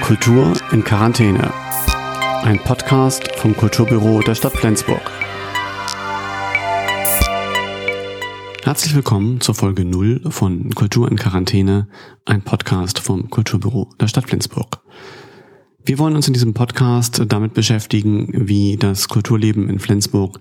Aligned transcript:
Kultur 0.00 0.54
in 0.72 0.82
Quarantäne. 0.82 1.52
Ein 2.42 2.58
Podcast 2.64 3.30
vom 3.36 3.56
Kulturbüro 3.56 4.20
der 4.22 4.34
Stadt 4.34 4.54
Flensburg. 4.54 5.08
Herzlich 8.64 8.94
willkommen 8.94 9.40
zur 9.40 9.54
Folge 9.54 9.84
0 9.84 10.22
von 10.30 10.70
Kultur 10.70 11.08
in 11.08 11.16
Quarantäne, 11.16 11.88
ein 12.24 12.42
Podcast 12.42 12.98
vom 12.98 13.30
Kulturbüro 13.30 13.90
der 14.00 14.08
Stadt 14.08 14.28
Flensburg. 14.28 14.80
Wir 15.84 15.98
wollen 15.98 16.16
uns 16.16 16.26
in 16.26 16.34
diesem 16.34 16.52
Podcast 16.52 17.22
damit 17.28 17.54
beschäftigen, 17.54 18.30
wie 18.32 18.78
das 18.78 19.08
Kulturleben 19.08 19.68
in 19.68 19.78
Flensburg 19.78 20.40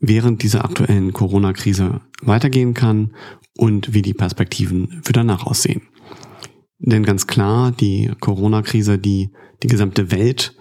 während 0.00 0.42
dieser 0.42 0.64
aktuellen 0.64 1.12
Corona-Krise 1.12 2.00
weitergehen 2.22 2.74
kann 2.74 3.12
und 3.56 3.94
wie 3.94 4.02
die 4.02 4.14
Perspektiven 4.14 5.00
für 5.04 5.12
danach 5.12 5.46
aussehen. 5.46 5.82
Denn 6.80 7.04
ganz 7.04 7.26
klar, 7.26 7.72
die 7.72 8.10
Corona-Krise, 8.20 8.98
die 8.98 9.30
die 9.62 9.68
gesamte 9.68 10.10
Welt 10.10 10.54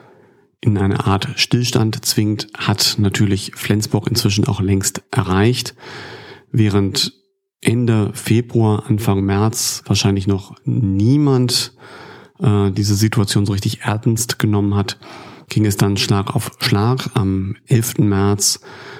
in 0.61 0.77
eine 0.77 1.05
Art 1.05 1.29
Stillstand 1.35 2.03
zwingt, 2.05 2.47
hat 2.57 2.97
natürlich 2.99 3.53
Flensburg 3.55 4.07
inzwischen 4.07 4.45
auch 4.45 4.59
längst 4.59 5.01
erreicht. 5.11 5.75
Während 6.51 7.13
Ende 7.61 8.11
Februar, 8.13 8.85
Anfang 8.87 9.21
März 9.21 9.83
wahrscheinlich 9.85 10.27
noch 10.27 10.55
niemand 10.65 11.73
äh, 12.39 12.71
diese 12.71 12.95
Situation 12.95 13.45
so 13.45 13.53
richtig 13.53 13.81
ernst 13.81 14.39
genommen 14.39 14.75
hat, 14.75 14.97
ging 15.47 15.65
es 15.65 15.77
dann 15.77 15.97
Schlag 15.97 16.35
auf 16.35 16.51
Schlag. 16.59 17.09
Am 17.15 17.55
11. 17.67 17.99
März 17.99 18.59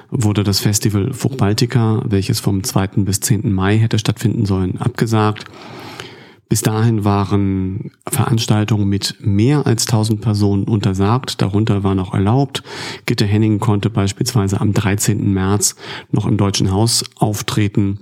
wurde 0.10 0.44
das 0.44 0.60
Festival 0.60 1.12
Baltica, 1.38 2.02
welches 2.06 2.40
vom 2.40 2.64
2. 2.64 2.88
bis 2.98 3.20
10. 3.20 3.52
Mai 3.52 3.78
hätte 3.78 4.00
stattfinden 4.00 4.46
sollen, 4.46 4.78
abgesagt. 4.78 5.46
Bis 6.50 6.64
dahin 6.64 7.06
waren 7.06 7.92
Veranstaltungen 8.08 8.90
mit 8.90 9.18
mehr 9.20 9.68
als 9.68 9.86
1000 9.86 10.20
Personen 10.20 10.64
untersagt, 10.64 11.44
darunter 11.44 11.84
war 11.84 11.94
noch 11.94 12.16
erlaubt. 12.16 12.64
Gitte 13.06 13.26
Henning 13.26 13.60
konnte 13.60 13.92
beispielsweise 13.92 14.60
am 14.60 14.74
13. 14.74 15.32
März 15.32 15.76
noch 16.12 16.26
im 16.26 16.38
Deutschen 16.38 16.72
Haus 16.72 17.06
auftreten, 17.18 18.00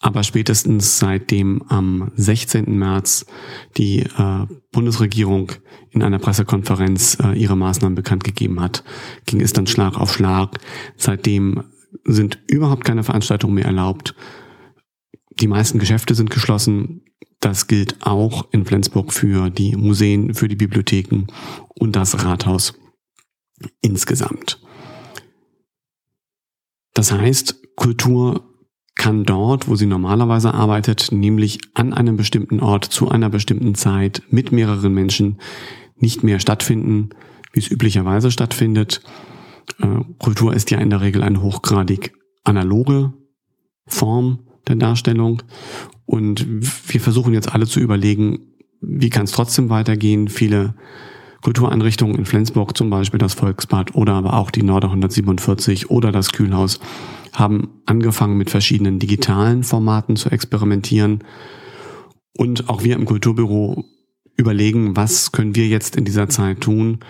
aber 0.00 0.24
spätestens 0.24 0.98
seitdem 0.98 1.62
am 1.68 2.10
16. 2.16 2.76
März 2.76 3.26
die 3.76 4.00
äh, 4.00 4.46
Bundesregierung 4.72 5.52
in 5.90 6.02
einer 6.02 6.18
Pressekonferenz 6.18 7.18
äh, 7.22 7.32
ihre 7.38 7.56
Maßnahmen 7.56 7.94
bekannt 7.94 8.24
gegeben 8.24 8.60
hat, 8.60 8.82
ging 9.26 9.40
es 9.40 9.52
dann 9.52 9.68
Schlag 9.68 9.96
auf 9.96 10.12
Schlag. 10.12 10.58
Seitdem 10.96 11.62
sind 12.04 12.40
überhaupt 12.48 12.84
keine 12.84 13.04
Veranstaltungen 13.04 13.54
mehr 13.54 13.66
erlaubt. 13.66 14.16
Die 15.40 15.46
meisten 15.46 15.78
Geschäfte 15.78 16.14
sind 16.14 16.30
geschlossen. 16.30 17.02
Das 17.40 17.68
gilt 17.68 18.04
auch 18.04 18.48
in 18.50 18.64
Flensburg 18.64 19.12
für 19.12 19.50
die 19.50 19.76
Museen, 19.76 20.34
für 20.34 20.48
die 20.48 20.56
Bibliotheken 20.56 21.26
und 21.68 21.94
das 21.94 22.24
Rathaus 22.24 22.74
insgesamt. 23.80 24.60
Das 26.94 27.12
heißt, 27.12 27.76
Kultur 27.76 28.44
kann 28.96 29.22
dort, 29.22 29.68
wo 29.68 29.76
sie 29.76 29.86
normalerweise 29.86 30.52
arbeitet, 30.52 31.12
nämlich 31.12 31.60
an 31.74 31.92
einem 31.92 32.16
bestimmten 32.16 32.58
Ort 32.58 32.84
zu 32.84 33.08
einer 33.08 33.30
bestimmten 33.30 33.76
Zeit 33.76 34.22
mit 34.30 34.50
mehreren 34.50 34.92
Menschen 34.92 35.38
nicht 35.94 36.24
mehr 36.24 36.40
stattfinden, 36.40 37.10
wie 37.52 37.60
es 37.60 37.70
üblicherweise 37.70 38.32
stattfindet. 38.32 39.02
Äh, 39.80 40.00
Kultur 40.18 40.52
ist 40.52 40.72
ja 40.72 40.78
in 40.78 40.90
der 40.90 41.00
Regel 41.00 41.22
eine 41.22 41.40
hochgradig 41.40 42.12
analoge 42.42 43.12
Form 43.86 44.47
der 44.66 44.76
Darstellung 44.76 45.42
und 46.06 46.46
wir 46.48 47.00
versuchen 47.00 47.34
jetzt 47.34 47.52
alle 47.52 47.66
zu 47.66 47.80
überlegen, 47.80 48.40
wie 48.80 49.10
kann 49.10 49.24
es 49.24 49.32
trotzdem 49.32 49.68
weitergehen. 49.68 50.28
Viele 50.28 50.74
Kultureinrichtungen 51.42 52.16
in 52.16 52.24
Flensburg, 52.24 52.76
zum 52.76 52.90
Beispiel 52.90 53.18
das 53.18 53.34
Volksbad 53.34 53.94
oder 53.94 54.14
aber 54.14 54.34
auch 54.34 54.50
die 54.50 54.62
Norder 54.62 54.88
147 54.88 55.90
oder 55.90 56.10
das 56.10 56.32
Kühlhaus, 56.32 56.80
haben 57.32 57.68
angefangen 57.86 58.36
mit 58.36 58.50
verschiedenen 58.50 58.98
digitalen 58.98 59.62
Formaten 59.62 60.16
zu 60.16 60.30
experimentieren. 60.30 61.24
Und 62.36 62.68
auch 62.68 62.82
wir 62.82 62.96
im 62.96 63.04
Kulturbüro 63.04 63.84
überlegen, 64.36 64.96
was 64.96 65.32
können 65.32 65.54
wir 65.54 65.66
jetzt 65.66 65.96
in 65.96 66.04
dieser 66.04 66.28
Zeit 66.28 66.60
tun. 66.60 67.00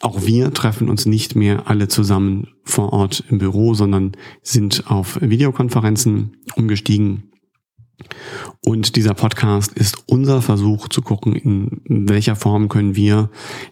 Auch 0.00 0.24
wir 0.24 0.52
treffen 0.52 0.88
uns 0.88 1.06
nicht 1.06 1.34
mehr 1.34 1.68
alle 1.68 1.88
zusammen 1.88 2.48
vor 2.64 2.92
Ort 2.92 3.24
im 3.28 3.38
Büro, 3.38 3.74
sondern 3.74 4.12
sind 4.42 4.84
auf 4.88 5.18
Videokonferenzen 5.20 6.36
umgestiegen. 6.54 7.32
Und 8.64 8.94
dieser 8.94 9.14
Podcast 9.14 9.72
ist 9.72 10.04
unser 10.06 10.40
Versuch 10.40 10.88
zu 10.88 11.02
gucken, 11.02 11.34
in 11.34 12.08
welcher 12.08 12.36
Form 12.36 12.68
können 12.68 12.94
wir 12.94 13.30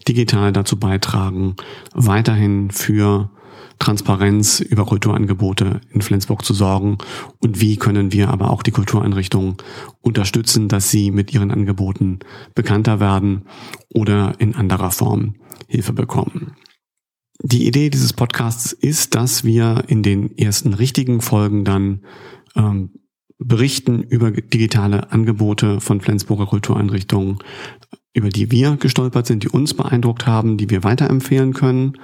digital 0.09 0.53
dazu 0.53 0.79
beitragen, 0.79 1.55
weiterhin 1.95 2.73
für 2.73 3.31
Transparenz 3.79 4.61
über 4.61 4.87
Kulturangebote 4.87 5.81
in 5.91 6.03
Flensburg 6.03 6.45
zu 6.45 6.55
sorgen. 6.55 6.99
Und 7.41 7.61
wie 7.61 7.77
können 7.77 8.13
wir 8.13 8.31
aber 8.31 8.51
auch 8.51 8.63
die 8.63 8.71
Kultureinrichtungen 8.71 9.57
unterstützen, 10.01 10.69
dass 10.69 10.91
sie 10.91 11.11
mit 11.11 11.33
ihren 11.33 11.51
Angeboten 11.51 12.21
bekannter 12.55 13.01
werden 13.01 13.43
oder 13.93 14.35
in 14.39 14.57
anderer 14.57 14.91
Form 14.91 15.35
Hilfe 15.67 15.93
bekommen. 15.93 16.57
Die 17.43 17.67
Idee 17.67 17.91
dieses 17.91 18.13
Podcasts 18.13 18.73
ist, 18.73 19.15
dass 19.15 19.45
wir 19.45 19.85
in 19.89 20.03
den 20.03 20.37
ersten 20.39 20.73
richtigen 20.75 21.21
Folgen 21.21 21.65
dann 21.65 22.03
ähm, 22.55 22.91
berichten 23.39 24.03
über 24.03 24.31
digitale 24.31 25.13
Angebote 25.13 25.81
von 25.81 26.01
Flensburger 26.01 26.47
Kultureinrichtungen, 26.47 27.39
über 28.15 28.31
die 28.31 28.51
wir 28.51 28.77
gestolpert 28.77 29.27
sind, 29.27 29.43
die 29.43 29.49
uns 29.49 29.75
beeindruckt 29.75 30.27
haben, 30.27 30.57
die 30.57 30.71
wir 30.71 30.85
weiterempfehlen 30.85 31.53
können. 31.53 31.99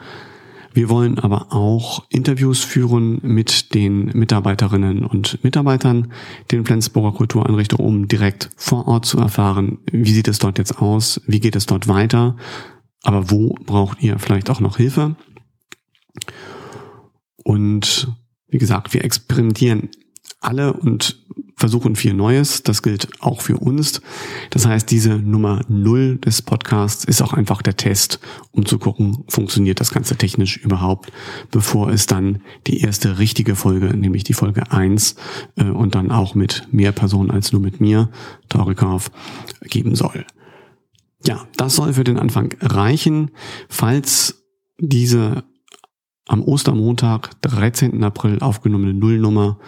Wir 0.75 0.89
wollen 0.89 1.19
aber 1.19 1.53
auch 1.53 2.06
Interviews 2.11 2.65
führen 2.65 3.19
mit 3.23 3.75
den 3.75 4.06
Mitarbeiterinnen 4.15 5.05
und 5.05 5.43
Mitarbeitern 5.44 6.12
den 6.50 6.65
Flensburger 6.65 7.17
Kultureinrichtungen, 7.17 7.87
um 7.87 8.09
direkt 8.09 8.50
vor 8.56 8.89
Ort 8.89 9.06
zu 9.06 9.19
erfahren, 9.19 9.79
wie 9.91 10.12
sieht 10.12 10.29
es 10.29 10.39
dort 10.39 10.59
jetzt 10.59 10.79
aus, 10.79 11.21
wie 11.27 11.41
geht 11.41 11.56
es 11.56 11.67
dort 11.67 11.89
weiter, 11.89 12.37
aber 13.03 13.31
wo 13.31 13.55
braucht 13.65 14.03
ihr 14.03 14.19
vielleicht 14.19 14.51
auch 14.51 14.61
noch 14.61 14.77
Hilfe? 14.77 15.17
Und 17.45 18.09
wie 18.49 18.59
gesagt, 18.59 18.95
wir 18.95 19.05
experimentieren 19.05 19.91
alle 20.41 20.73
und 20.73 21.19
versuchen 21.57 21.95
viel 21.95 22.15
Neues. 22.15 22.65
Das 22.65 22.83
gilt 22.83 23.09
auch 23.21 23.41
für 23.41 23.57
uns. 23.57 24.03
Das 24.51 24.67
heißt, 24.67 24.91
diese 24.91 25.17
Nummer 25.17 25.61
null 25.69 26.19
des 26.19 26.43
Podcasts 26.43 27.05
ist 27.05 27.23
auch 27.23 27.33
einfach 27.33 27.62
der 27.62 27.77
Test, 27.77 28.19
um 28.51 28.67
zu 28.67 28.79
gucken, 28.79 29.25
funktioniert 29.29 29.81
das 29.81 29.93
Ganze 29.93 30.17
technisch 30.17 30.57
überhaupt, 30.57 31.12
bevor 31.51 31.91
es 31.91 32.07
dann 32.07 32.43
die 32.67 32.81
erste 32.81 33.19
richtige 33.19 33.55
Folge, 33.55 33.97
nämlich 33.97 34.25
die 34.25 34.35
Folge 34.35 34.73
eins 34.73 35.15
äh, 35.57 35.65
und 35.65 35.95
dann 35.95 36.11
auch 36.11 36.35
mit 36.35 36.67
mehr 36.73 36.93
Personen 36.93 37.31
als 37.31 37.53
nur 37.53 37.61
mit 37.61 37.81
mir, 37.81 38.11
Taurikauf, 38.49 39.11
geben 39.62 39.95
soll. 39.95 40.27
Ja, 41.25 41.47
das 41.56 41.77
soll 41.77 41.93
für 41.93 42.05
den 42.05 42.19
Anfang 42.19 42.55
reichen. 42.60 43.31
Falls 43.69 44.44
diese 44.78 45.44
am 46.27 46.43
Ostermontag, 46.43 47.31
13. 47.43 48.03
April 48.03 48.38
aufgenommene 48.41 48.94
Nullnummer 48.94 49.59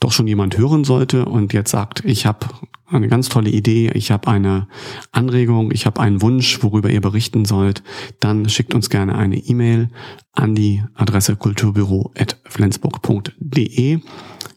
doch 0.00 0.12
schon 0.12 0.26
jemand 0.26 0.58
hören 0.58 0.84
sollte 0.84 1.26
und 1.26 1.52
jetzt 1.52 1.70
sagt, 1.70 2.04
ich 2.04 2.26
habe 2.26 2.46
eine 2.86 3.08
ganz 3.08 3.28
tolle 3.28 3.50
Idee, 3.50 3.90
ich 3.94 4.10
habe 4.10 4.28
eine 4.28 4.66
Anregung, 5.12 5.70
ich 5.70 5.86
habe 5.86 6.00
einen 6.00 6.20
Wunsch, 6.20 6.62
worüber 6.62 6.90
ihr 6.90 7.00
berichten 7.00 7.44
sollt, 7.44 7.82
dann 8.20 8.48
schickt 8.48 8.74
uns 8.74 8.90
gerne 8.90 9.16
eine 9.16 9.38
E-Mail 9.38 9.90
an 10.32 10.54
die 10.54 10.82
Adresse 10.94 11.36
kulturbüro@flensburg.de. 11.36 14.00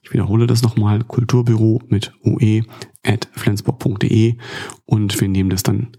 Ich 0.03 0.13
wiederhole 0.13 0.47
das 0.47 0.63
nochmal, 0.63 1.03
kulturbüro 1.03 1.81
mit 1.87 2.13
ue 2.23 2.63
at 3.03 3.29
flensburg.de 3.33 4.37
und 4.85 5.21
wir 5.21 5.27
nehmen 5.27 5.49
das 5.49 5.63
dann 5.63 5.95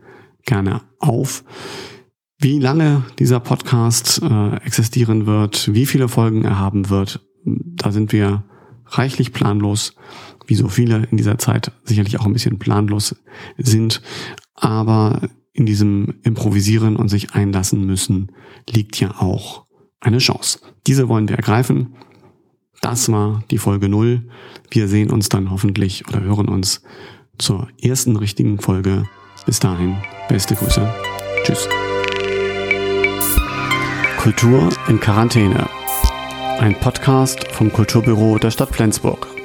gerne 0.46 0.82
auf. 0.98 1.44
Wie 2.38 2.58
lange 2.58 3.04
dieser 3.18 3.40
Podcast 3.40 4.22
äh, 4.22 4.56
existieren 4.56 5.26
wird, 5.26 5.72
wie 5.72 5.86
viele 5.86 6.08
Folgen 6.08 6.44
er 6.44 6.58
haben 6.58 6.90
wird, 6.90 7.26
da 7.44 7.92
sind 7.92 8.12
wir 8.12 8.44
reichlich 8.86 9.32
planlos, 9.32 9.94
wie 10.46 10.54
so 10.54 10.68
viele 10.68 11.08
in 11.10 11.16
dieser 11.16 11.38
Zeit 11.38 11.72
sicherlich 11.84 12.20
auch 12.20 12.26
ein 12.26 12.32
bisschen 12.32 12.58
planlos 12.58 13.16
sind. 13.58 14.02
Aber 14.54 15.28
in 15.52 15.66
diesem 15.66 16.14
Improvisieren 16.22 16.96
und 16.96 17.08
sich 17.08 17.34
einlassen 17.34 17.84
müssen 17.84 18.32
liegt 18.68 19.00
ja 19.00 19.20
auch 19.20 19.66
eine 20.00 20.18
Chance. 20.18 20.60
Diese 20.86 21.08
wollen 21.08 21.28
wir 21.28 21.36
ergreifen. 21.36 21.94
Das 22.82 23.10
war 23.10 23.42
die 23.50 23.58
Folge 23.58 23.88
null. 23.88 24.28
Wir 24.70 24.88
sehen 24.88 25.10
uns 25.10 25.28
dann 25.28 25.50
hoffentlich 25.50 26.06
oder 26.08 26.20
hören 26.20 26.48
uns 26.48 26.82
zur 27.38 27.68
ersten 27.80 28.16
richtigen 28.16 28.58
Folge. 28.60 29.08
Bis 29.46 29.60
dahin, 29.60 29.96
beste 30.28 30.56
Grüße. 30.56 30.92
Tschüss. 31.44 31.68
Kultur 34.18 34.70
in 34.88 34.98
Quarantäne. 34.98 35.68
Ein 36.58 36.74
Podcast 36.80 37.46
vom 37.52 37.72
Kulturbüro 37.72 38.38
der 38.38 38.50
Stadt 38.50 38.74
Flensburg. 38.74 39.35